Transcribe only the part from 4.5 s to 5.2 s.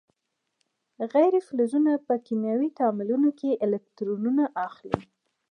اخلي.